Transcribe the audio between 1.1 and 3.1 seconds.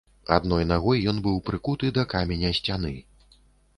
ён быў прыкуты да каменя сцяны.